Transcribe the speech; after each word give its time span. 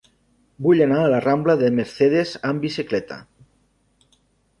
Vull 0.67 0.79
anar 0.85 1.01
a 1.01 1.11
la 1.15 1.19
rambla 1.25 1.55
de 1.63 1.69
Mercedes 1.79 2.31
amb 2.53 2.65
bicicleta. 2.67 3.19